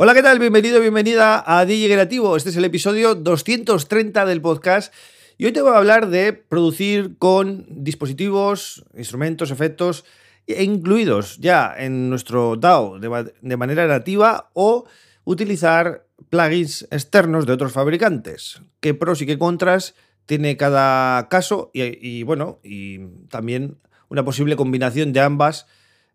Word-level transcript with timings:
Hola, 0.00 0.14
¿qué 0.14 0.22
tal? 0.22 0.38
Bienvenido, 0.38 0.80
bienvenida 0.80 1.42
a 1.44 1.66
DJ 1.66 1.92
Creativo. 1.92 2.36
Este 2.36 2.50
es 2.50 2.56
el 2.56 2.64
episodio 2.64 3.16
230 3.16 4.26
del 4.26 4.40
podcast. 4.40 4.94
Y 5.38 5.46
hoy 5.46 5.50
te 5.50 5.60
voy 5.60 5.72
a 5.72 5.78
hablar 5.78 6.08
de 6.08 6.32
producir 6.32 7.18
con 7.18 7.66
dispositivos, 7.68 8.84
instrumentos, 8.96 9.50
efectos, 9.50 10.04
incluidos 10.46 11.38
ya 11.38 11.74
en 11.76 12.10
nuestro 12.10 12.54
DAO 12.54 13.00
de, 13.00 13.56
manera 13.56 13.88
nativa 13.88 14.50
o 14.52 14.86
utilizar 15.24 16.06
plugins 16.30 16.86
externos 16.92 17.44
de 17.44 17.54
otros 17.54 17.72
fabricantes. 17.72 18.62
¿Qué 18.78 18.94
pros 18.94 19.20
y 19.20 19.26
qué 19.26 19.36
contras 19.36 19.96
tiene 20.26 20.56
cada 20.56 21.28
caso? 21.28 21.72
Y, 21.74 22.22
bueno, 22.22 22.60
y 22.62 23.00
también 23.30 23.78
una 24.10 24.24
posible 24.24 24.54
combinación 24.54 25.12
de 25.12 25.22
ambas 25.22 25.66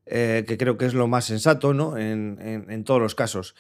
eh, 0.06 0.46
que 0.48 0.58
creo 0.58 0.78
que 0.78 0.86
es 0.86 0.94
lo 0.94 1.08
más 1.08 1.26
sensato 1.26 1.74
¿no? 1.74 1.98
en, 1.98 2.84
todos 2.86 3.02
los 3.02 3.16
casos. 3.16 3.56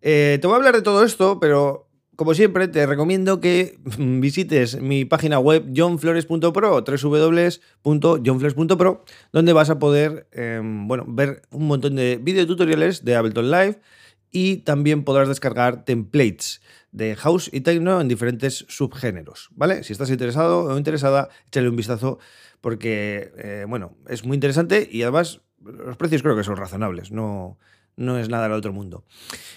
Eh, 0.00 0.38
te 0.40 0.46
voy 0.46 0.54
a 0.54 0.58
hablar 0.58 0.74
de 0.74 0.82
todo 0.82 1.04
esto, 1.04 1.40
pero 1.40 1.88
como 2.14 2.34
siempre 2.34 2.68
te 2.68 2.86
recomiendo 2.86 3.40
que 3.40 3.78
visites 3.98 4.80
mi 4.80 5.04
página 5.04 5.38
web 5.38 5.66
johnflores.pro, 5.74 6.84
www.johnflores.pro, 6.84 9.04
donde 9.32 9.52
vas 9.52 9.70
a 9.70 9.78
poder 9.78 10.26
em, 10.32 10.88
bueno, 10.88 11.04
ver 11.06 11.42
un 11.50 11.66
montón 11.66 11.96
de 11.96 12.18
videotutoriales 12.20 13.04
de 13.04 13.16
Ableton 13.16 13.50
Live 13.50 13.80
y 14.30 14.58
también 14.58 15.04
podrás 15.04 15.28
descargar 15.28 15.84
templates 15.84 16.60
de 16.92 17.16
house 17.16 17.50
y 17.52 17.60
techno 17.60 18.00
en 18.00 18.08
diferentes 18.08 18.64
subgéneros, 18.68 19.50
¿vale? 19.52 19.84
Si 19.84 19.92
estás 19.92 20.10
interesado 20.10 20.64
o 20.64 20.76
interesada, 20.76 21.28
échale 21.46 21.68
un 21.68 21.76
vistazo 21.76 22.18
porque, 22.60 23.32
eh, 23.38 23.64
bueno, 23.68 23.96
es 24.08 24.24
muy 24.24 24.34
interesante 24.34 24.88
y 24.90 25.02
además 25.02 25.40
los 25.62 25.96
precios 25.96 26.22
creo 26.22 26.36
que 26.36 26.44
son 26.44 26.56
razonables, 26.56 27.10
no, 27.10 27.58
no 27.98 28.18
es 28.18 28.28
nada 28.28 28.44
del 28.44 28.52
otro 28.52 28.72
mundo. 28.72 29.04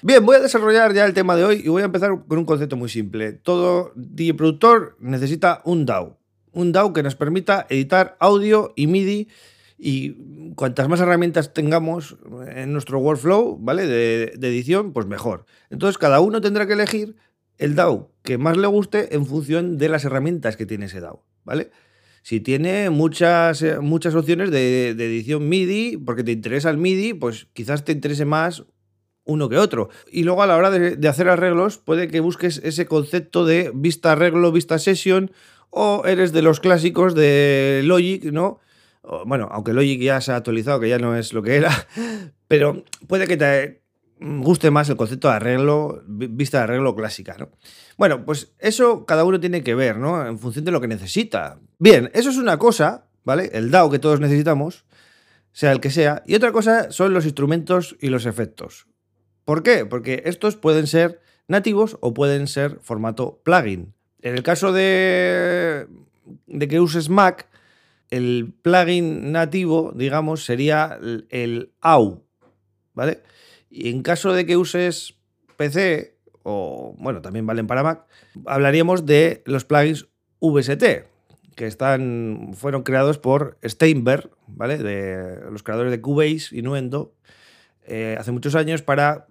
Bien, 0.01 0.25
voy 0.25 0.35
a 0.35 0.39
desarrollar 0.39 0.93
ya 0.93 1.05
el 1.05 1.13
tema 1.13 1.35
de 1.35 1.45
hoy 1.45 1.61
y 1.63 1.69
voy 1.69 1.83
a 1.83 1.85
empezar 1.85 2.25
con 2.27 2.37
un 2.39 2.45
concepto 2.45 2.75
muy 2.75 2.89
simple. 2.89 3.33
Todo 3.33 3.93
DJ 3.95 4.33
productor 4.33 4.97
necesita 4.99 5.61
un 5.63 5.85
DAW. 5.85 6.17
Un 6.51 6.71
DAW 6.71 6.91
que 6.91 7.03
nos 7.03 7.15
permita 7.15 7.67
editar 7.69 8.17
audio 8.19 8.73
y 8.75 8.87
MIDI 8.87 9.29
y 9.77 10.53
cuantas 10.55 10.89
más 10.89 10.99
herramientas 10.99 11.53
tengamos 11.53 12.17
en 12.47 12.73
nuestro 12.73 12.99
workflow, 12.99 13.57
¿vale? 13.59 13.87
De, 13.87 14.33
de, 14.37 14.47
edición, 14.47 14.91
pues 14.91 15.05
mejor. 15.05 15.45
Entonces 15.69 15.97
cada 15.97 16.19
uno 16.19 16.41
tendrá 16.41 16.67
que 16.67 16.73
elegir 16.73 17.15
el 17.57 17.75
DAW 17.75 18.09
que 18.23 18.37
más 18.37 18.57
le 18.57 18.67
guste 18.67 19.15
en 19.15 19.25
función 19.25 19.77
de 19.77 19.89
las 19.89 20.03
herramientas 20.03 20.57
que 20.57 20.65
tiene 20.65 20.85
ese 20.85 20.99
DAW, 20.99 21.21
¿vale? 21.45 21.71
Si 22.21 22.39
tiene 22.39 22.89
muchas, 22.89 23.61
eh, 23.61 23.79
muchas 23.79 24.13
opciones 24.15 24.51
de, 24.51 24.89
edición 24.89 25.49
MIDI, 25.49 25.97
porque 25.97 26.23
te 26.23 26.31
interesa 26.31 26.69
el 26.69 26.77
MIDI, 26.77 27.13
pues 27.13 27.47
quizás 27.53 27.83
te 27.83 27.91
interese 27.91 28.25
más 28.25 28.63
uno 29.23 29.49
que 29.49 29.57
otro. 29.57 29.89
Y 30.11 30.23
luego 30.23 30.43
a 30.43 30.47
la 30.47 30.55
hora 30.55 30.69
de, 30.69 31.07
hacer 31.07 31.29
arreglos, 31.29 31.77
puede 31.77 32.07
que 32.07 32.19
busques 32.19 32.61
ese 32.63 32.85
concepto 32.85 33.45
de 33.45 33.71
vista 33.73 34.11
arreglo, 34.11 34.51
vista 34.51 34.77
session, 34.77 35.31
o 35.69 36.03
eres 36.05 36.31
de 36.33 36.41
los 36.41 36.59
clásicos 36.59 37.15
de 37.15 37.81
Logic, 37.85 38.25
¿no? 38.25 38.59
Bueno, 39.25 39.47
aunque 39.51 39.73
Logic 39.73 39.99
ya 39.99 40.21
se 40.21 40.31
ha 40.31 40.35
actualizado, 40.35 40.79
que 40.79 40.89
ya 40.89 40.99
no 40.99 41.15
es 41.15 41.33
lo 41.33 41.41
que 41.41 41.55
era, 41.55 41.71
pero 42.47 42.83
puede 43.07 43.25
que 43.25 43.37
te, 43.37 43.80
guste 44.21 44.69
más 44.69 44.87
el 44.89 44.97
concepto 44.97 45.27
de 45.27 45.35
arreglo, 45.35 46.03
vista 46.07 46.59
de 46.59 46.63
arreglo 46.65 46.95
clásica, 46.95 47.35
¿no? 47.39 47.49
Bueno, 47.97 48.23
pues 48.23 48.53
eso 48.59 49.05
cada 49.05 49.23
uno 49.23 49.39
tiene 49.39 49.63
que 49.63 49.73
ver, 49.73 49.97
¿no? 49.97 50.25
En 50.25 50.37
función 50.37 50.63
de 50.63 50.71
lo 50.71 50.79
que 50.79 50.87
necesita. 50.87 51.59
Bien, 51.79 52.11
eso 52.13 52.29
es 52.29 52.37
una 52.37 52.57
cosa, 52.57 53.07
¿vale? 53.23 53.49
El 53.53 53.71
DAO 53.71 53.89
que 53.89 53.99
todos 53.99 54.19
necesitamos, 54.19 54.85
sea 55.51 55.71
el 55.71 55.79
que 55.79 55.89
sea, 55.89 56.21
y 56.25 56.35
otra 56.35 56.51
cosa 56.51 56.91
son 56.91 57.13
los 57.13 57.25
instrumentos 57.25 57.97
y 57.99 58.09
los 58.09 58.25
efectos. 58.25 58.87
¿Por 59.43 59.63
qué? 59.63 59.85
Porque 59.85 60.21
estos 60.25 60.55
pueden 60.55 60.85
ser 60.85 61.19
nativos 61.47 61.97
o 61.99 62.13
pueden 62.13 62.47
ser 62.47 62.79
formato 62.81 63.41
plugin. 63.43 63.95
En 64.21 64.35
el 64.35 64.43
caso 64.43 64.71
de, 64.71 65.87
de 66.45 66.67
que 66.67 66.79
uses 66.79 67.09
Mac, 67.09 67.47
el 68.11 68.53
plugin 68.61 69.31
nativo, 69.31 69.93
digamos, 69.95 70.45
sería 70.45 70.99
el 71.29 71.71
AU, 71.81 72.23
¿vale? 72.93 73.23
Y 73.71 73.89
en 73.89 74.03
caso 74.03 74.33
de 74.33 74.45
que 74.45 74.57
uses 74.57 75.15
PC, 75.55 76.17
o 76.43 76.93
bueno, 76.99 77.21
también 77.21 77.47
valen 77.47 77.67
para 77.67 77.83
Mac, 77.83 78.05
hablaríamos 78.45 79.05
de 79.05 79.41
los 79.45 79.63
plugins 79.63 80.09
VST, 80.41 80.83
que 81.55 81.67
están, 81.67 82.51
fueron 82.53 82.83
creados 82.83 83.17
por 83.17 83.57
Steinberg, 83.63 84.29
¿vale? 84.47 84.77
De 84.77 85.49
los 85.49 85.63
creadores 85.63 85.91
de 85.91 86.01
Cubase 86.01 86.47
y 86.51 86.61
Nuendo, 86.61 87.15
eh, 87.85 88.17
hace 88.19 88.31
muchos 88.31 88.55
años 88.55 88.81
para 88.81 89.27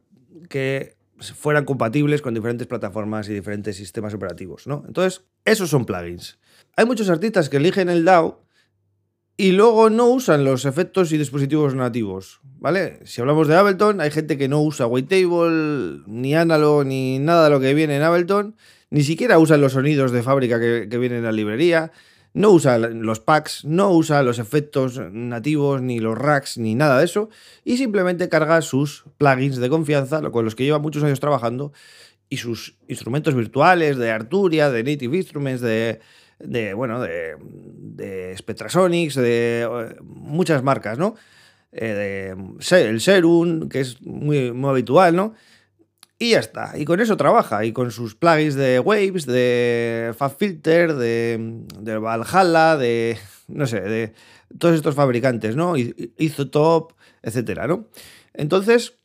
que 0.48 0.96
fueran 1.18 1.66
compatibles 1.66 2.22
con 2.22 2.32
diferentes 2.32 2.66
plataformas 2.66 3.28
y 3.28 3.34
diferentes 3.34 3.76
sistemas 3.76 4.14
operativos, 4.14 4.66
¿no? 4.66 4.84
Entonces, 4.86 5.24
esos 5.44 5.68
son 5.68 5.84
plugins. 5.84 6.38
Hay 6.76 6.86
muchos 6.86 7.10
artistas 7.10 7.50
que 7.50 7.58
eligen 7.58 7.90
el 7.90 8.04
DAO 8.04 8.42
y 9.40 9.52
luego 9.52 9.88
no 9.88 10.06
usan 10.06 10.44
los 10.44 10.66
efectos 10.66 11.12
y 11.12 11.16
dispositivos 11.16 11.74
nativos, 11.74 12.40
¿vale? 12.58 12.98
Si 13.06 13.22
hablamos 13.22 13.48
de 13.48 13.56
Ableton, 13.56 14.02
hay 14.02 14.10
gente 14.10 14.36
que 14.36 14.48
no 14.48 14.60
usa 14.60 14.86
Wavetable, 14.86 16.02
ni 16.06 16.34
Analog, 16.34 16.84
ni 16.84 17.18
nada 17.18 17.44
de 17.44 17.50
lo 17.50 17.58
que 17.58 17.72
viene 17.72 17.96
en 17.96 18.02
Ableton, 18.02 18.54
ni 18.90 19.02
siquiera 19.02 19.38
usan 19.38 19.62
los 19.62 19.72
sonidos 19.72 20.12
de 20.12 20.22
fábrica 20.22 20.60
que, 20.60 20.98
vienen 20.98 21.20
en 21.20 21.24
la 21.24 21.32
librería, 21.32 21.90
no 22.34 22.50
usa 22.50 22.76
los 22.76 23.20
packs, 23.20 23.64
no 23.64 23.90
usa 23.92 24.22
los 24.22 24.38
efectos 24.38 25.00
nativos, 25.10 25.80
ni 25.80 26.00
los 26.00 26.18
racks, 26.18 26.58
ni 26.58 26.74
nada 26.74 26.98
de 26.98 27.06
eso, 27.06 27.30
y 27.64 27.78
simplemente 27.78 28.28
carga 28.28 28.60
sus 28.60 29.04
plugins 29.16 29.56
de 29.56 29.70
confianza, 29.70 30.20
con 30.30 30.44
los 30.44 30.54
que 30.54 30.64
lleva 30.64 30.80
muchos 30.80 31.02
años 31.02 31.18
trabajando, 31.18 31.72
y 32.28 32.36
sus 32.36 32.76
instrumentos 32.88 33.34
virtuales 33.34 33.96
de 33.96 34.10
Arturia, 34.10 34.70
de 34.70 34.84
Native 34.84 35.16
Instruments, 35.16 35.62
de 35.62 36.00
de, 36.40 36.74
bueno, 36.74 37.00
de, 37.00 37.36
de 37.40 38.36
Spectrasonics, 38.36 39.14
de 39.14 39.62
eh, 39.62 39.96
muchas 40.02 40.62
marcas, 40.62 40.98
¿no? 40.98 41.14
Eh, 41.72 42.34
de, 42.36 42.90
el 42.90 43.00
Serum, 43.00 43.68
que 43.68 43.80
es 43.80 44.02
muy, 44.02 44.52
muy 44.52 44.70
habitual, 44.70 45.14
¿no? 45.14 45.34
Y 46.18 46.32
ya 46.32 46.40
está. 46.40 46.76
Y 46.76 46.84
con 46.84 47.00
eso 47.00 47.16
trabaja. 47.16 47.64
Y 47.64 47.72
con 47.72 47.90
sus 47.90 48.14
plugins 48.14 48.54
de 48.54 48.78
Waves, 48.78 49.24
de 49.24 50.12
FabFilter, 50.16 50.94
de, 50.94 51.64
de 51.78 51.98
Valhalla, 51.98 52.76
de. 52.76 53.16
No 53.48 53.66
sé, 53.66 53.80
de 53.80 54.12
todos 54.58 54.74
estos 54.74 54.94
fabricantes, 54.94 55.56
¿no? 55.56 55.74
Isotop, 55.76 56.92
etcétera, 57.22 57.66
¿no? 57.66 57.88
Entonces, 58.34 58.98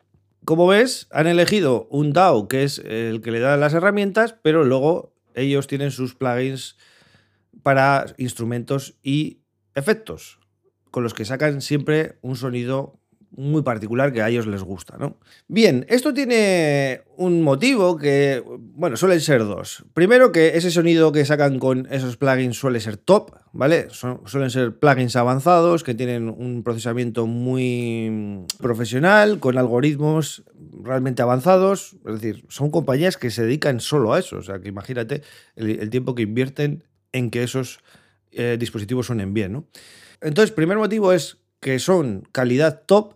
como 0.44 0.68
ves, 0.68 1.07
han 1.12 1.28
elegido 1.28 1.88
un 1.90 2.13
DAO 2.13 2.47
que 2.47 2.63
es 2.63 2.79
el 2.79 3.22
que 3.22 3.31
le 3.31 3.40
da 3.40 3.57
las 3.57 3.74
herramientas, 3.74 4.35
pero 4.41 4.63
luego 4.63 5.13
ellos 5.34 5.68
tienen 5.68 5.91
sus 5.91 6.16
plugins 6.16 6.78
para 7.64 8.06
instrumentos 8.18 8.96
y 9.02 9.40
efectos, 9.74 10.40
con 10.92 11.04
los 11.04 11.14
que 11.14 11.26
sacan 11.26 11.62
siempre 11.62 12.18
un 12.22 12.36
sonido 12.36 13.00
muy 13.38 13.64
particular 13.64 14.14
que 14.14 14.22
a 14.22 14.30
ellos 14.30 14.48
les 14.48 14.64
gusta, 14.64 14.98
¿no? 14.98 15.18
Bien, 15.48 15.86
esto 15.90 16.14
tiene 16.14 17.02
un 17.18 17.42
motivo 17.42 17.98
que, 17.98 18.44
bueno, 18.74 18.96
suelen 18.98 19.20
ser 19.20 19.40
dos. 19.40 19.86
Primero 19.94 20.32
que 20.32 20.58
ese 20.58 20.72
sonido 20.72 21.12
que 21.12 21.26
sacan 21.26 21.60
con 21.60 21.88
esos 21.92 22.18
plugins 22.18 22.58
suele 22.58 22.80
ser 22.80 22.98
top, 22.98 23.32
¿vale? 23.52 23.88
suelen 23.90 24.50
ser 24.50 24.80
plugins 24.80 25.16
avanzados 25.16 25.84
que 25.84 25.94
tienen 25.94 26.30
un 26.30 26.64
procesamiento 26.64 27.26
muy 27.28 28.46
profesional, 28.60 29.40
con 29.40 29.58
algoritmos 29.58 30.44
realmente 30.82 31.22
avanzados. 31.22 31.98
Es 32.06 32.22
decir, 32.22 32.46
son 32.50 32.72
compañías 32.72 33.18
que 33.18 33.32
se 33.32 33.44
dedican 33.44 33.80
solo 33.80 34.14
a 34.14 34.20
eso. 34.20 34.38
O 34.38 34.44
sea, 34.44 34.60
que 34.60 34.70
imagínate 34.70 35.24
el 35.56 35.90
tiempo 35.90 36.16
que 36.16 36.24
invierten 36.24 36.84
en 37.16 37.30
que 37.30 37.44
esos 37.44 37.80
eh, 38.31 38.58
dispositivos 38.59 39.08
suenen 39.08 39.34
bien. 39.34 39.53
¿no? 39.53 39.66
Entonces, 40.22 40.52
primer 40.52 40.78
motivo 40.78 41.14
es 41.14 41.38
que 41.62 41.80
son 41.80 42.28
calidad 42.31 42.84
top. 42.86 43.16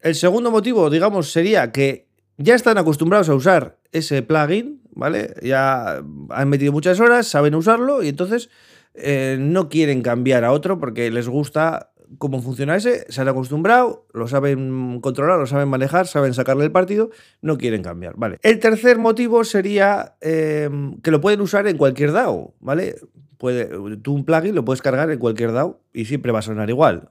El 0.00 0.14
segundo 0.14 0.50
motivo, 0.50 0.90
digamos, 0.90 1.32
sería 1.32 1.72
que 1.72 2.06
ya 2.36 2.54
están 2.54 2.78
acostumbrados 2.78 3.28
a 3.28 3.34
usar 3.34 3.78
ese 3.90 4.22
plugin, 4.22 4.82
¿vale? 4.90 5.34
Ya 5.42 6.02
han 6.30 6.48
metido 6.48 6.72
muchas 6.72 7.00
horas, 7.00 7.26
saben 7.26 7.54
usarlo 7.54 8.02
y 8.02 8.08
entonces 8.08 8.50
eh, 8.94 9.36
no 9.40 9.68
quieren 9.68 10.02
cambiar 10.02 10.44
a 10.44 10.52
otro 10.52 10.78
porque 10.78 11.10
les 11.10 11.28
gusta 11.28 11.92
cómo 12.18 12.40
funciona 12.40 12.76
ese, 12.76 13.10
se 13.10 13.20
han 13.20 13.28
acostumbrado, 13.28 14.06
lo 14.12 14.28
saben 14.28 15.00
controlar, 15.00 15.38
lo 15.38 15.46
saben 15.46 15.68
manejar, 15.68 16.06
saben 16.06 16.32
sacarle 16.32 16.64
el 16.64 16.72
partido, 16.72 17.10
no 17.42 17.58
quieren 17.58 17.82
cambiar, 17.82 18.14
¿vale? 18.16 18.38
El 18.42 18.60
tercer 18.60 18.98
motivo 18.98 19.44
sería 19.44 20.16
eh, 20.20 20.70
que 21.02 21.10
lo 21.10 21.20
pueden 21.20 21.40
usar 21.40 21.66
en 21.66 21.76
cualquier 21.76 22.12
DAO, 22.12 22.54
¿vale? 22.60 22.96
Puede, 23.38 23.96
tú 23.98 24.14
un 24.14 24.24
plugin 24.24 24.54
lo 24.54 24.64
puedes 24.64 24.82
cargar 24.82 25.10
en 25.10 25.18
cualquier 25.18 25.52
DAO 25.52 25.80
y 25.92 26.04
siempre 26.04 26.32
va 26.32 26.40
a 26.40 26.42
sonar 26.42 26.68
igual. 26.68 27.10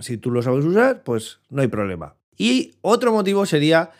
Si 0.00 0.16
tú 0.18 0.30
lo 0.30 0.42
sabes 0.42 0.64
usar, 0.64 1.02
pues 1.04 1.40
no 1.50 1.62
hay 1.62 1.68
problema. 1.68 2.16
Y 2.36 2.74
otro 2.82 3.12
motivo 3.12 3.46
sería 3.46 3.90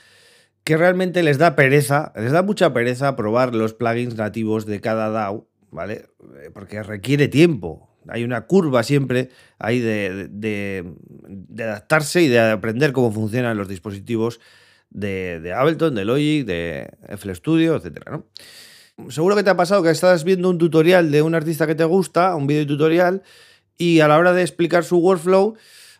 que 0.64 0.76
realmente 0.76 1.22
les 1.22 1.38
da 1.38 1.56
pereza, 1.56 2.12
les 2.16 2.32
da 2.32 2.42
mucha 2.42 2.72
pereza 2.72 3.16
probar 3.16 3.54
los 3.54 3.74
plugins 3.74 4.16
nativos 4.16 4.66
de 4.66 4.80
cada 4.80 5.08
DAO, 5.10 5.48
¿vale? 5.70 6.06
Eh, 6.42 6.50
porque 6.52 6.82
requiere 6.82 7.28
tiempo 7.28 7.88
hay 8.08 8.24
una 8.24 8.46
curva 8.46 8.82
siempre 8.82 9.30
ahí 9.58 9.80
de, 9.80 10.84
adaptarse 11.58 12.22
y 12.22 12.28
de 12.28 12.40
aprender 12.40 12.92
cómo 12.92 13.12
funcionan 13.12 13.56
los 13.56 13.68
dispositivos 13.68 14.40
de, 14.90 15.52
Ableton, 15.54 15.94
de 15.94 16.04
Logic, 16.04 16.46
de 16.46 16.90
FL 17.08 17.34
Studio, 17.34 17.76
etc. 17.76 18.22
Seguro 19.08 19.36
que 19.36 19.44
te 19.44 19.50
ha 19.50 19.56
pasado 19.56 19.82
que 19.82 19.90
estás 19.90 20.24
viendo 20.24 20.50
un 20.50 20.58
tutorial 20.58 21.10
de 21.10 21.22
un 21.22 21.34
artista 21.34 21.66
que 21.66 21.76
te 21.76 21.84
gusta, 21.84 22.34
un 22.34 22.46
video 22.46 22.66
tutorial, 22.66 23.22
y 23.78 24.00
a 24.00 24.08
la 24.08 24.18
hora 24.18 24.32
de 24.32 24.42
explicar 24.42 24.84
su 24.84 24.98
workflow 24.98 25.54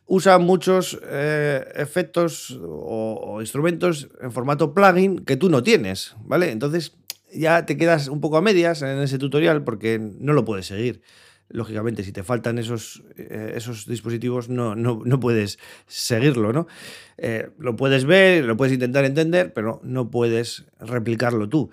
usa 0.06 0.38
muchos 0.38 0.98
eh, 1.08 1.64
efectos 1.76 2.58
o, 2.60 3.38
instrumentos 3.40 4.08
en 4.20 4.32
formato 4.32 4.74
plugin 4.74 5.20
que 5.20 5.36
tú 5.36 5.48
no 5.48 5.62
tienes, 5.62 6.16
¿vale? 6.24 6.50
Entonces 6.50 6.96
ya 7.32 7.66
te 7.66 7.76
quedas 7.76 8.08
un 8.08 8.20
poco 8.20 8.36
a 8.36 8.42
medias 8.42 8.82
en 8.82 8.98
ese 8.98 9.18
tutorial 9.18 9.62
porque 9.62 9.98
no 10.00 10.32
lo 10.32 10.44
puedes 10.44 10.66
seguir. 10.66 11.00
Lógicamente, 11.50 12.04
si 12.04 12.12
te 12.12 12.24
faltan 12.24 12.58
esos, 12.58 13.04
eh, 13.16 13.52
esos 13.54 13.86
dispositivos, 13.86 14.48
no, 14.48 14.74
no, 14.74 15.20
puedes 15.20 15.58
seguirlo, 15.86 16.52
¿no? 16.52 16.66
Eh, 17.16 17.48
lo 17.58 17.74
puedes 17.76 18.04
ver, 18.04 18.44
lo 18.44 18.56
puedes 18.56 18.74
intentar 18.74 19.04
entender, 19.04 19.54
pero 19.54 19.80
no 19.82 20.10
puedes 20.10 20.64
replicarlo 20.78 21.48
tú. 21.48 21.70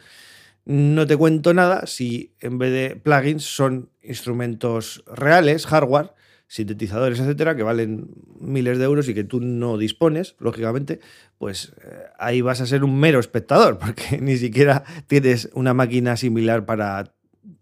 No 0.65 1.05
te 1.05 1.15
cuento 1.15 1.53
nada 1.53 1.85
si 1.85 2.33
en 2.39 2.57
vez 2.57 2.71
de 2.71 2.95
plugins 2.95 3.43
son 3.43 3.89
instrumentos 4.01 5.03
reales, 5.05 5.67
hardware, 5.67 6.13
sintetizadores, 6.47 7.19
etcétera, 7.19 7.55
que 7.55 7.63
valen 7.63 8.09
miles 8.39 8.77
de 8.77 8.85
euros 8.85 9.07
y 9.07 9.13
que 9.13 9.23
tú 9.23 9.41
no 9.41 9.77
dispones, 9.77 10.35
lógicamente, 10.39 10.99
pues 11.37 11.73
eh, 11.83 12.05
ahí 12.17 12.41
vas 12.41 12.61
a 12.61 12.65
ser 12.65 12.83
un 12.83 12.99
mero 12.99 13.19
espectador, 13.19 13.77
porque 13.79 14.19
ni 14.19 14.37
siquiera 14.37 14.83
tienes 15.07 15.49
una 15.53 15.73
máquina 15.73 16.17
similar 16.17 16.65
para, 16.65 17.13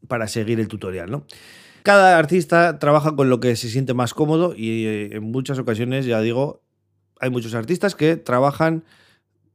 para 0.07 0.27
seguir 0.27 0.59
el 0.59 0.67
tutorial, 0.67 1.11
¿no? 1.11 1.25
Cada 1.83 2.17
artista 2.17 2.79
trabaja 2.79 3.13
con 3.13 3.29
lo 3.29 3.41
que 3.41 3.57
se 3.57 3.69
siente 3.69 3.93
más 3.93 4.13
cómodo 4.13 4.53
y 4.55 4.85
eh, 4.85 5.09
en 5.17 5.23
muchas 5.23 5.59
ocasiones, 5.59 6.05
ya 6.05 6.21
digo, 6.21 6.63
hay 7.19 7.29
muchos 7.29 7.53
artistas 7.55 7.95
que 7.95 8.15
trabajan 8.15 8.85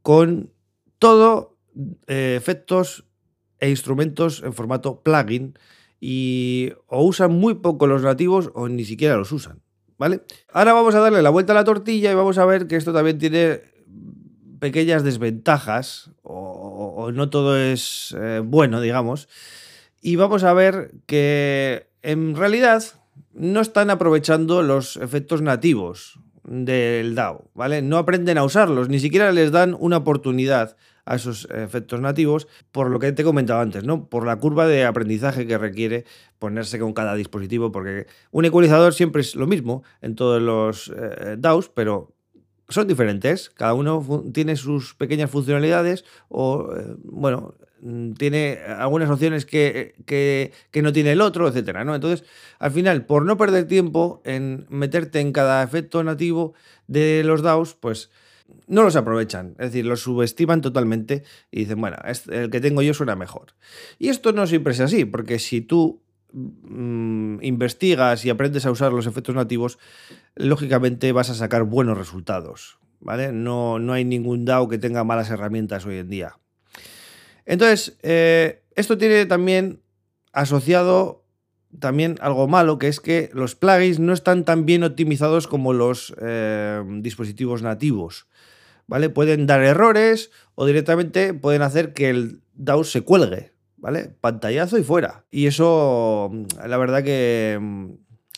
con 0.02 0.50
todo 0.98 1.56
eh, 2.06 2.34
efectos 2.36 3.07
e 3.60 3.70
instrumentos 3.70 4.42
en 4.42 4.52
formato 4.52 5.00
plugin 5.02 5.58
y 6.00 6.72
o 6.86 7.02
usan 7.02 7.32
muy 7.32 7.54
poco 7.54 7.86
los 7.86 8.02
nativos 8.02 8.50
o 8.54 8.68
ni 8.68 8.84
siquiera 8.84 9.16
los 9.16 9.32
usan, 9.32 9.60
¿vale? 9.98 10.22
Ahora 10.52 10.72
vamos 10.72 10.94
a 10.94 11.00
darle 11.00 11.22
la 11.22 11.30
vuelta 11.30 11.52
a 11.52 11.56
la 11.56 11.64
tortilla 11.64 12.12
y 12.12 12.14
vamos 12.14 12.38
a 12.38 12.46
ver 12.46 12.66
que 12.66 12.76
esto 12.76 12.92
también 12.92 13.18
tiene 13.18 13.62
pequeñas 14.60 15.04
desventajas 15.04 16.10
o, 16.22 17.10
no 17.12 17.30
todo 17.30 17.56
es 17.56 18.14
eh, 18.18 18.42
bueno, 18.44 18.80
digamos. 18.80 19.28
Y 20.00 20.16
vamos 20.16 20.44
a 20.44 20.52
ver 20.52 20.92
que 21.06 21.88
en 22.02 22.36
realidad 22.36 22.84
no 23.32 23.60
están 23.60 23.90
aprovechando 23.90 24.62
los 24.62 24.96
efectos 24.96 25.42
nativos 25.42 26.20
del 26.44 27.14
DAO, 27.14 27.50
¿vale? 27.54 27.82
No 27.82 27.98
aprenden 27.98 28.38
a 28.38 28.44
usarlos, 28.44 28.88
ni 28.88 29.00
siquiera 29.00 29.32
les 29.32 29.52
dan 29.52 29.76
una 29.78 29.98
oportunidad 29.98 30.76
a 31.08 31.14
esos 31.14 31.48
efectos 31.50 32.00
nativos, 32.00 32.48
por 32.70 32.90
lo 32.90 32.98
que 32.98 33.10
te 33.12 33.22
he 33.22 33.24
comentado 33.24 33.60
antes, 33.60 33.82
¿no? 33.82 34.08
Por 34.10 34.26
la 34.26 34.36
curva 34.36 34.66
de 34.66 34.84
aprendizaje 34.84 35.46
que 35.46 35.56
requiere 35.56 36.04
ponerse 36.38 36.78
con 36.78 36.92
cada 36.92 37.14
dispositivo, 37.14 37.72
porque 37.72 38.06
un 38.30 38.44
ecualizador 38.44 38.92
siempre 38.92 39.22
es 39.22 39.34
lo 39.34 39.46
mismo 39.46 39.82
en 40.02 40.14
todos 40.14 40.42
los 40.42 40.92
eh, 40.94 41.36
DAOs, 41.38 41.70
pero 41.70 42.14
son 42.68 42.86
diferentes, 42.86 43.48
cada 43.48 43.72
uno 43.72 44.22
tiene 44.34 44.54
sus 44.56 44.94
pequeñas 44.94 45.30
funcionalidades 45.30 46.04
o, 46.28 46.74
eh, 46.76 46.94
bueno, 47.04 47.54
tiene 48.18 48.58
algunas 48.66 49.08
opciones 49.08 49.46
que, 49.46 49.94
que, 50.04 50.52
que, 50.70 50.82
no 50.82 50.92
tiene 50.92 51.12
el 51.12 51.22
otro, 51.22 51.48
etcétera, 51.48 51.84
¿no? 51.84 51.94
Entonces, 51.94 52.26
al 52.58 52.72
final, 52.72 53.06
por 53.06 53.24
no 53.24 53.38
perder 53.38 53.66
tiempo 53.66 54.20
en 54.26 54.66
meterte 54.68 55.20
en 55.20 55.32
cada 55.32 55.62
efecto 55.62 56.04
nativo 56.04 56.52
de 56.86 57.22
los 57.24 57.40
DAOs, 57.40 57.74
pues 57.74 58.10
no 58.66 58.82
los 58.82 58.96
aprovechan, 58.96 59.50
es 59.58 59.72
decir, 59.72 59.86
los 59.86 60.00
subestiman 60.00 60.60
totalmente 60.60 61.24
y 61.50 61.60
dicen, 61.60 61.80
bueno, 61.80 61.96
el 62.30 62.50
que 62.50 62.60
tengo 62.60 62.82
yo 62.82 62.94
suena 62.94 63.16
mejor. 63.16 63.54
Y 63.98 64.08
esto 64.08 64.32
no 64.32 64.46
siempre 64.46 64.72
es 64.72 64.80
así, 64.80 65.04
porque 65.04 65.38
si 65.38 65.60
tú 65.60 66.02
mm, 66.32 67.42
investigas 67.42 68.24
y 68.24 68.30
aprendes 68.30 68.66
a 68.66 68.70
usar 68.70 68.92
los 68.92 69.06
efectos 69.06 69.34
nativos, 69.34 69.78
lógicamente 70.34 71.12
vas 71.12 71.30
a 71.30 71.34
sacar 71.34 71.64
buenos 71.64 71.96
resultados, 71.96 72.78
¿vale? 73.00 73.32
No, 73.32 73.78
no 73.78 73.92
hay 73.92 74.04
ningún 74.04 74.44
DAO 74.44 74.68
que 74.68 74.78
tenga 74.78 75.04
malas 75.04 75.30
herramientas 75.30 75.86
hoy 75.86 75.98
en 75.98 76.10
día. 76.10 76.38
Entonces, 77.46 77.98
eh, 78.02 78.62
esto 78.74 78.98
tiene 78.98 79.24
también 79.26 79.80
asociado 80.32 81.24
también 81.80 82.16
algo 82.20 82.48
malo, 82.48 82.78
que 82.78 82.88
es 82.88 83.00
que 83.00 83.30
los 83.32 83.54
plugins 83.54 83.98
no 83.98 84.12
están 84.12 84.44
tan 84.44 84.64
bien 84.64 84.84
optimizados 84.84 85.46
como 85.46 85.72
los 85.72 86.14
eh, 86.20 86.82
dispositivos 87.00 87.62
nativos. 87.62 88.26
¿Vale? 88.88 89.08
Pueden 89.08 89.46
dar 89.46 89.62
errores 89.62 90.30
o 90.56 90.66
directamente 90.66 91.32
pueden 91.34 91.62
hacer 91.62 91.92
que 91.92 92.10
el 92.10 92.40
DAO 92.54 92.82
se 92.82 93.02
cuelgue. 93.02 93.52
¿Vale? 93.76 94.10
Pantallazo 94.20 94.76
y 94.76 94.82
fuera. 94.82 95.24
Y 95.30 95.46
eso, 95.46 96.32
la 96.66 96.76
verdad 96.78 97.04
que 97.04 97.56
mm, 97.60 97.90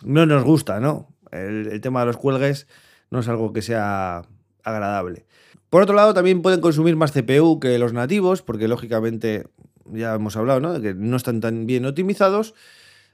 no 0.05 0.27
nos 0.27 0.45
gusta, 0.45 0.81
¿no? 0.81 1.17
El, 1.31 1.69
el 1.69 1.81
tema 1.81 2.01
de 2.01 2.07
los 2.07 2.19
cuelgues 2.19 2.67
no 3.11 3.21
es 3.21 3.29
algo 3.29 3.55
que 3.55 3.63
sea 3.63 4.23
agradable. 4.63 5.25
Por 5.71 5.83
otro 5.83 5.95
lado, 5.95 6.13
también 6.13 6.43
pueden 6.43 6.61
consumir 6.61 6.95
más 6.97 7.13
CPU 7.13 7.59
que 7.59 7.79
los 7.79 7.95
nativos, 7.95 8.43
porque 8.43 8.69
lógicamente 8.69 9.47
ya 9.87 10.15
hemos 10.15 10.37
hablado, 10.37 10.61
¿no? 10.61 10.75
De 10.75 10.83
que 10.83 10.95
no 10.95 11.17
están 11.17 11.41
tan 11.41 11.65
bien 11.65 11.87
optimizados 11.87 12.55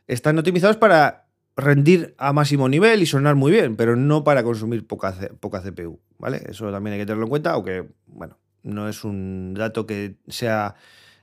están 0.06 0.38
optimizados 0.38 0.76
para 0.76 1.26
rendir 1.56 2.14
a 2.18 2.32
máximo 2.32 2.68
nivel 2.68 3.02
y 3.02 3.06
sonar 3.06 3.34
muy 3.34 3.50
bien, 3.50 3.76
pero 3.76 3.96
no 3.96 4.24
para 4.24 4.42
consumir 4.42 4.86
poca, 4.86 5.14
poca 5.40 5.62
CPU, 5.62 6.00
¿vale? 6.18 6.42
Eso 6.48 6.70
también 6.70 6.94
hay 6.94 7.00
que 7.00 7.06
tenerlo 7.06 7.24
en 7.24 7.30
cuenta, 7.30 7.52
aunque, 7.52 7.88
bueno, 8.06 8.38
no 8.62 8.88
es 8.88 9.04
un 9.04 9.54
dato 9.54 9.86
que 9.86 10.16
sea 10.28 10.74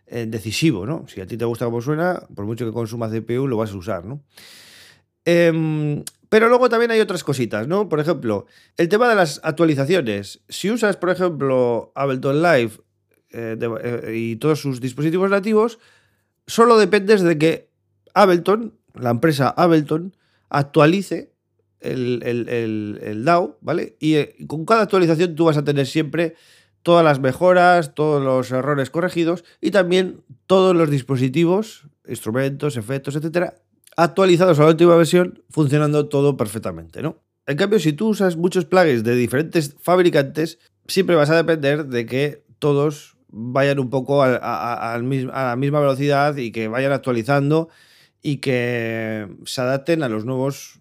eh, 0.07 0.25
decisivo, 0.28 0.86
¿no? 0.86 1.06
Si 1.07 1.22
a 1.22 1.28
ti 1.28 1.38
te 1.38 1.45
gusta 1.45 1.66
cómo 1.66 1.81
suena, 1.81 2.24
por 2.36 2.45
mucho 2.45 2.66
que 2.66 2.72
consuma 2.72 3.10
CPU, 3.10 3.48
lo 3.48 3.57
vas 3.57 3.72
a 3.72 3.78
usar, 3.78 4.06
¿no? 4.06 4.22
Em, 5.25 6.04
pero 6.30 6.50
luego 6.50 6.69
también 6.69 6.92
hay 6.92 7.00
otras 7.00 7.24
cositas, 7.24 7.68
¿no? 7.68 7.90
Por 7.90 8.00
ejemplo, 8.00 8.45
el 8.78 8.90
tema 8.90 9.07
de 9.07 9.16
las 9.16 9.40
actualizaciones. 9.44 10.42
Si 10.50 10.72
usas, 10.72 10.98
por 10.98 11.10
ejemplo, 11.10 11.92
Ableton 11.95 12.42
Live 12.42 12.72
eh, 13.31 13.57
eh, 13.62 14.13
y 14.16 14.36
todos 14.38 14.60
sus 14.60 14.81
dispositivos 14.81 15.30
nativos, 15.30 15.80
solo 16.48 16.78
dependes 16.78 17.22
de 17.22 17.38
que 17.38 17.69
Ableton, 18.13 18.74
la 18.94 19.12
empresa 19.12 19.50
Ableton, 19.50 20.16
actualice 20.50 21.32
el, 21.83 23.21
DAO, 23.25 23.57
¿vale? 23.62 23.95
Y 24.00 24.15
eh, 24.15 24.35
con 24.47 24.65
cada 24.65 24.83
actualización 24.83 25.35
tú 25.35 25.45
vas 25.45 25.57
a 25.57 25.63
tener 25.63 25.88
siempre 25.88 26.35
todas 26.81 27.03
las 27.03 27.19
mejoras, 27.19 27.94
todos 27.95 28.21
los 28.21 28.51
errores 28.51 28.89
corregidos 28.89 29.44
y 29.62 29.71
también 29.71 30.21
todos 30.47 30.75
los 30.75 30.90
dispositivos, 30.90 31.87
instrumentos, 32.07 32.78
efectos, 32.78 33.16
etcétera, 33.16 33.56
actualizados 33.95 34.59
a 34.59 34.63
la 34.63 34.69
última 34.69 34.95
versión, 34.95 35.44
funcionando 35.49 36.07
todo 36.09 36.37
perfectamente, 36.37 37.02
¿no? 37.02 37.18
En 37.45 37.57
cambio, 37.57 37.80
si 37.80 37.94
tú 37.94 38.09
usas 38.09 38.37
muchos 38.37 38.66
plugins 38.66 39.04
de 39.04 39.16
diferentes 39.16 39.75
fabricantes, 39.80 40.59
siempre 40.87 41.16
vas 41.16 41.30
a 41.30 41.35
depender 41.35 41.87
de 41.87 42.06
que 42.06 42.44
todos 42.59 43.18
vayan 43.28 43.80
un 43.80 43.90
poco 43.90 44.23
a 44.23 44.97
la 44.97 45.56
misma 45.57 45.80
velocidad 45.80 46.37
y 46.37 46.52
que 46.52 46.68
vayan 46.68 46.92
actualizando 46.92 47.69
y 48.21 48.37
que 48.37 49.28
se 49.45 49.61
adapten 49.61 50.04
a 50.04 50.09
los 50.09 50.23
nuevos, 50.23 50.80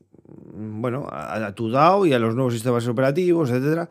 bueno, 0.53 1.07
a, 1.11 1.55
tu 1.55 1.71
DAO 1.71 2.07
y 2.07 2.13
a 2.13 2.19
los 2.19 2.35
nuevos 2.35 2.55
sistemas 2.55 2.87
operativos, 2.87 3.51
etcétera. 3.51 3.89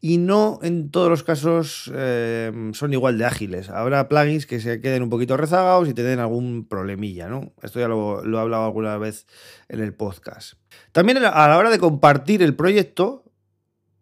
Y 0.00 0.18
no 0.18 0.58
en 0.62 0.90
todos 0.90 1.08
los 1.08 1.22
casos 1.22 1.90
eh, 1.94 2.52
son 2.74 2.92
igual 2.92 3.16
de 3.16 3.24
ágiles. 3.24 3.70
Habrá 3.70 4.06
plugins 4.08 4.44
que 4.44 4.60
se 4.60 4.80
queden 4.82 5.02
un 5.02 5.08
poquito 5.08 5.36
rezagados 5.38 5.88
y 5.88 5.94
te 5.94 6.02
den 6.02 6.18
algún 6.18 6.66
problemilla, 6.68 7.28
¿no? 7.28 7.54
Esto 7.62 7.80
ya 7.80 7.88
lo, 7.88 8.22
he 8.22 8.38
hablado 8.38 8.66
alguna 8.66 8.98
vez 8.98 9.26
en 9.68 9.80
el 9.80 9.94
podcast. 9.94 10.54
También 10.92 11.18
a 11.18 11.48
la 11.48 11.56
hora 11.56 11.70
de 11.70 11.78
compartir 11.78 12.42
el 12.42 12.54
proyecto, 12.54 13.24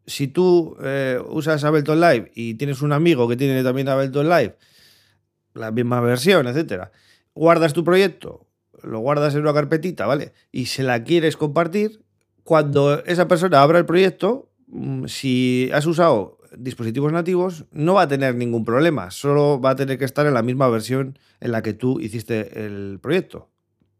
si 0.07 0.27
tú 0.27 0.77
eh, 0.83 1.21
usas 1.29 1.63
Ableton 1.63 2.01
Live 2.01 2.33
y 2.35 2.55
tienes 2.55 2.83
un 2.83 2.93
amigo 2.93 3.29
que 3.29 3.37
tiene 3.37 3.63
también 3.63 3.89
Ableton 3.89 4.29
Live, 4.29 4.57
la 5.55 5.71
misma 5.71 6.01
versión, 6.01 6.49
etcétera, 6.49 6.91
guardas 7.33 7.73
tu 7.73 7.85
proyecto 7.85 8.49
lo 8.83 9.01
guardas 9.01 9.35
en 9.35 9.43
una 9.43 9.55
carpetita, 9.55 10.07
¿vale? 10.07 10.33
Y 10.51 10.67
se 10.67 10.83
la 10.83 11.05
quieres 11.05 11.37
compartir, 11.37 12.03
cuando 12.45 13.05
esa 13.05 13.29
persona 13.29 13.63
abra 13.63 13.79
el 13.79 13.87
proyecto, 13.87 14.51
mm, 14.69 15.07
si 15.07 15.71
has 15.73 15.87
usado 15.87 16.39
dispositivos 16.57 17.13
nativos, 17.13 17.65
no 17.73 17.95
va 17.95 18.03
a 18.03 18.09
tener 18.09 18.35
ningún 18.35 18.65
problema, 18.65 19.11
solo 19.11 19.61
va 19.61 19.71
a 19.71 19.77
tener 19.77 19.99
que 19.99 20.05
estar 20.05 20.27
en 20.27 20.35
la 20.35 20.43
misma 20.43 20.69
versión 20.69 21.19
en 21.41 21.53
la 21.53 21.63
que 21.63 21.73
tú 21.73 22.01
hiciste 22.01 22.65
el 22.65 22.99
proyecto, 23.01 23.49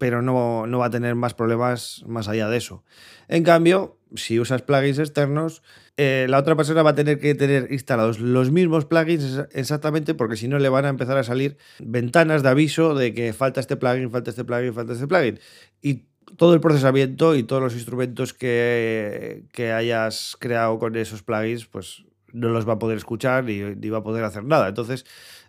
pero 0.03 0.21
no, 0.21 0.67
no 0.67 0.81
va 0.81 0.87
a 0.87 0.91
tener 0.91 1.15
más 1.15 1.33
problemas 1.33 2.03
más 2.09 2.27
allá 2.27 2.49
de 2.49 2.57
eso. 2.57 2.83
En 3.29 3.45
cambio, 3.45 4.01
si 4.17 4.41
usas 4.41 4.61
plugins 4.61 4.99
externos, 4.99 5.63
eh, 5.97 6.27
la 6.29 6.41
otra 6.41 6.57
persona 6.57 6.83
va 6.83 6.91
a 6.91 6.95
tener 6.97 7.21
que 7.21 7.37
tener 7.37 7.71
instalados 7.71 8.19
los 8.19 8.51
mismos 8.51 8.85
plugins 8.85 9.43
exactamente 9.53 10.15
porque 10.15 10.35
si 10.35 10.49
no 10.49 10.59
le 10.59 10.69
van 10.69 10.87
a 10.87 10.89
empezar 10.89 11.19
a 11.19 11.23
salir 11.23 11.57
ventanas 11.79 12.43
de 12.43 12.49
aviso 12.49 12.97
de 12.97 13.15
que 13.15 13.33
falta 13.33 13.61
este 13.61 13.77
plugin, 13.77 14.11
falta 14.11 14.31
este 14.31 14.43
plugin, 14.45 14.75
falta 14.75 14.95
este 14.95 15.07
plugin. 15.07 15.39
Y 15.81 16.07
todo 16.37 16.53
el 16.53 16.61
procesamiento 16.61 17.37
y 17.37 17.45
todos 17.45 17.63
los 17.63 17.75
instrumentos 17.75 18.35
que, 18.35 19.45
que 19.53 19.71
hayas 19.71 20.37
creado 20.41 20.81
con 20.81 20.97
esos 20.97 21.23
plugins, 21.23 21.67
pues 21.67 22.03
no 22.33 22.49
los 22.49 22.69
va 22.69 22.73
a 22.73 22.79
poder 22.81 22.97
escuchar 22.97 23.45
ni, 23.45 23.61
ni 23.61 23.89
va 23.89 23.99
a 23.99 24.03
poder 24.03 24.25
hacer 24.25 24.43
nada. 24.43 24.67
Entonces, 24.67 25.05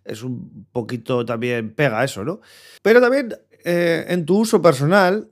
es 0.05 0.21
un 0.21 0.67
poquito 0.71 1.25
también 1.25 1.73
pega 1.73 2.03
eso, 2.03 2.23
¿no? 2.23 2.41
Pero 2.83 3.01
también 3.01 3.33
eh, 3.63 4.05
en 4.09 4.25
tu 4.25 4.39
uso 4.39 4.61
personal, 4.61 5.27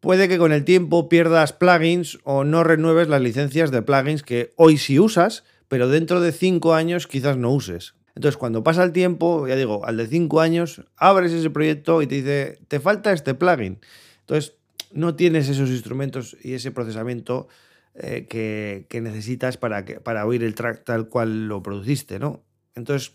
puede 0.00 0.28
que 0.28 0.38
con 0.38 0.52
el 0.52 0.64
tiempo 0.64 1.08
pierdas 1.08 1.52
plugins 1.52 2.18
o 2.24 2.44
no 2.44 2.64
renueves 2.64 3.08
las 3.08 3.22
licencias 3.22 3.70
de 3.70 3.82
plugins 3.82 4.22
que 4.22 4.52
hoy 4.56 4.78
sí 4.78 4.98
usas, 4.98 5.44
pero 5.68 5.88
dentro 5.88 6.20
de 6.20 6.32
cinco 6.32 6.74
años 6.74 7.06
quizás 7.06 7.36
no 7.36 7.50
uses. 7.50 7.94
Entonces, 8.14 8.38
cuando 8.38 8.64
pasa 8.64 8.82
el 8.82 8.92
tiempo, 8.92 9.46
ya 9.46 9.56
digo, 9.56 9.84
al 9.84 9.98
de 9.98 10.06
cinco 10.06 10.40
años, 10.40 10.82
abres 10.96 11.32
ese 11.32 11.50
proyecto 11.50 12.00
y 12.00 12.06
te 12.06 12.14
dice, 12.14 12.58
te 12.66 12.80
falta 12.80 13.12
este 13.12 13.34
plugin. 13.34 13.78
Entonces, 14.20 14.54
no 14.92 15.14
tienes 15.14 15.48
esos 15.48 15.68
instrumentos 15.68 16.36
y 16.42 16.54
ese 16.54 16.70
procesamiento 16.70 17.48
eh, 17.94 18.26
que, 18.26 19.00
necesitas 19.00 19.56
para, 19.56 19.84
que, 19.84 20.00
para 20.00 20.26
oír 20.26 20.42
el 20.42 20.54
track 20.54 20.84
tal 20.84 21.08
cual 21.08 21.48
lo 21.48 21.62
produciste, 21.62 22.18
¿no? 22.18 22.42
Entonces, 22.74 23.12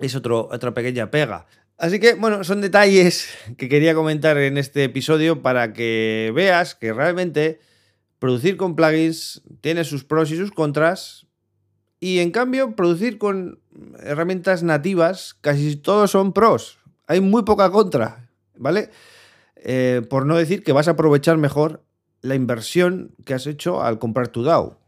es 0.00 0.14
otro, 0.14 0.48
otra 0.50 0.72
pequeña 0.72 1.10
pega. 1.10 1.46
Así 1.78 2.00
que, 2.00 2.14
bueno, 2.14 2.42
son 2.42 2.62
detalles 2.62 3.28
que 3.58 3.68
quería 3.68 3.94
comentar 3.94 4.38
en 4.38 4.56
este 4.56 4.84
episodio 4.84 5.42
para 5.42 5.74
que 5.74 6.32
veas 6.34 6.74
que 6.74 6.92
realmente 6.94 7.60
producir 8.18 8.56
con 8.56 8.76
plugins 8.76 9.42
tiene 9.60 9.84
sus 9.84 10.02
pros 10.02 10.30
y 10.30 10.36
sus 10.36 10.52
contras. 10.52 11.26
Y 12.00 12.20
en 12.20 12.30
cambio, 12.30 12.74
producir 12.74 13.18
con 13.18 13.60
herramientas 14.00 14.62
nativas, 14.62 15.36
casi 15.42 15.76
todos 15.76 16.12
son 16.12 16.32
pros. 16.32 16.78
Hay 17.06 17.20
muy 17.20 17.42
poca 17.42 17.70
contra, 17.70 18.30
¿vale? 18.56 18.90
Eh, 19.56 20.00
por 20.08 20.24
no 20.24 20.36
decir 20.36 20.62
que 20.62 20.72
vas 20.72 20.88
a 20.88 20.92
aprovechar 20.92 21.36
mejor 21.36 21.84
la 22.22 22.34
inversión 22.34 23.14
que 23.26 23.34
has 23.34 23.46
hecho 23.46 23.82
al 23.82 23.98
comprar 23.98 24.28
tu 24.28 24.42
DAO, 24.42 24.80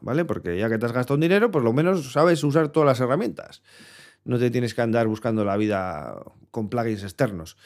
¿vale? 0.00 0.24
Porque 0.24 0.56
ya 0.56 0.68
que 0.68 0.78
te 0.78 0.86
has 0.86 0.92
gastado 0.92 1.14
un 1.14 1.22
dinero, 1.22 1.50
pues 1.50 1.64
lo 1.64 1.72
menos 1.72 2.12
sabes 2.12 2.44
usar 2.44 2.68
todas 2.68 2.86
las 2.86 3.00
herramientas 3.00 3.62
no 4.30 4.38
te 4.38 4.50
tienes 4.52 4.74
que 4.74 4.80
andar 4.80 5.08
buscando 5.08 5.44
la 5.44 5.56
vida 5.56 6.22
con 6.52 6.70
plugins 6.70 7.02
externos. 7.02 7.56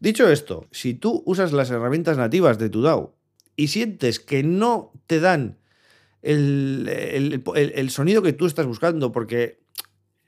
Dicho 0.00 0.28
esto, 0.28 0.66
si 0.72 0.94
tú 0.94 1.22
usas 1.26 1.52
las 1.52 1.70
herramientas 1.70 2.18
nativas 2.18 2.58
de 2.58 2.68
tu 2.70 2.82
DAO 2.82 3.14
y 3.54 3.68
sientes 3.68 4.18
que 4.18 4.42
no 4.42 4.92
te 5.06 5.20
dan 5.20 5.58
el, 6.22 7.88
sonido 7.90 8.20
que 8.20 8.32
tú 8.32 8.46
estás 8.46 8.66
buscando 8.66 9.12
porque 9.12 9.60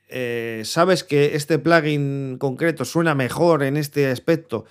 eh, 0.07 0.61
sabes 0.63 1.03
que 1.03 1.35
este 1.35 1.59
plugin 1.59 2.37
concreto 2.39 2.85
suena 2.85 3.13
mejor 3.13 3.61
en 3.61 3.75
este 3.75 4.09
aspecto, 4.09 4.63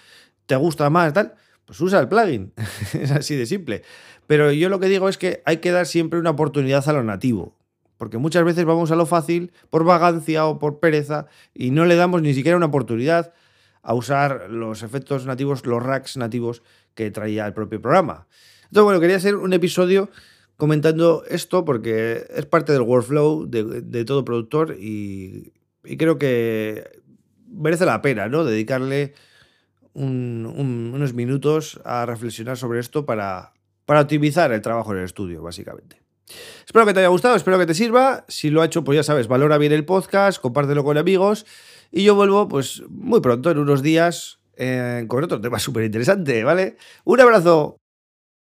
te 0.46 0.56
gusta 0.56 0.88
más, 0.88 1.12
tal, 1.12 1.34
pues 1.66 1.78
usa 1.82 2.00
el 2.00 2.08
plugin. 2.08 2.54
es 2.94 3.10
así 3.10 3.36
de 3.36 3.44
simple. 3.44 3.82
Pero 4.26 4.52
yo 4.52 4.70
lo 4.70 4.80
que 4.80 4.88
digo 4.88 5.10
es 5.10 5.18
que 5.18 5.42
hay 5.44 5.58
que 5.58 5.70
dar 5.70 5.84
siempre 5.84 6.18
una 6.18 6.30
oportunidad 6.30 6.88
a 6.88 6.94
lo 6.94 7.04
nativo. 7.04 7.59
Porque 8.00 8.16
muchas 8.16 8.44
veces 8.44 8.64
vamos 8.64 8.90
a 8.90 8.96
lo 8.96 9.04
fácil 9.04 9.52
por 9.68 9.84
vagancia 9.84 10.46
o 10.46 10.58
por 10.58 10.80
pereza 10.80 11.26
y 11.52 11.70
no 11.70 11.84
le 11.84 11.96
damos 11.96 12.22
ni 12.22 12.32
siquiera 12.32 12.56
una 12.56 12.64
oportunidad 12.64 13.34
a 13.82 13.92
usar 13.92 14.48
los 14.48 14.82
efectos 14.82 15.26
nativos, 15.26 15.66
los 15.66 15.82
racks 15.82 16.16
nativos 16.16 16.62
que 16.94 17.10
traía 17.10 17.46
el 17.46 17.52
propio 17.52 17.82
programa. 17.82 18.26
Entonces, 18.62 18.84
bueno, 18.84 19.00
quería 19.00 19.16
hacer 19.16 19.36
un 19.36 19.52
episodio 19.52 20.08
comentando 20.56 21.24
esto 21.28 21.66
porque 21.66 22.24
es 22.34 22.46
parte 22.46 22.72
del 22.72 22.80
workflow 22.80 23.44
de, 23.46 24.04
todo 24.06 24.24
productor 24.24 24.76
y, 24.80 25.52
creo 25.98 26.16
que 26.16 27.02
merece 27.48 27.84
la 27.84 28.00
pena, 28.00 28.28
¿no? 28.28 28.46
Dedicarle 28.46 29.12
unos 29.92 31.12
minutos 31.12 31.78
a 31.84 32.06
reflexionar 32.06 32.56
sobre 32.56 32.80
esto 32.80 33.04
para, 33.04 33.52
para 33.84 34.00
optimizar 34.00 34.52
el 34.52 34.62
trabajo 34.62 34.92
en 34.92 35.00
el 35.00 35.04
estudio, 35.04 35.42
básicamente. 35.42 36.00
Espero 36.64 36.86
que 36.86 36.94
te 36.94 37.00
haya 37.00 37.08
gustado, 37.08 37.36
espero 37.36 37.58
que 37.58 37.66
te 37.66 37.74
sirva. 37.74 38.24
Si 38.28 38.50
lo 38.50 38.62
ha 38.62 38.66
hecho, 38.66 38.84
pues 38.84 38.96
ya 38.96 39.02
sabes, 39.02 39.28
valora 39.28 39.58
bien 39.58 39.72
el 39.72 39.84
podcast, 39.84 40.40
compártelo 40.40 40.84
con 40.84 40.98
amigos. 40.98 41.46
Y 41.90 42.04
yo 42.04 42.14
vuelvo, 42.14 42.48
pues 42.48 42.82
muy 42.88 43.20
pronto, 43.20 43.50
en 43.50 43.58
unos 43.58 43.82
días, 43.82 44.40
eh, 44.56 45.04
con 45.08 45.24
otro 45.24 45.40
tema 45.40 45.58
súper 45.60 45.84
interesante, 45.84 46.44
¿vale? 46.44 46.76
Un 47.04 47.20
abrazo. 47.20 47.79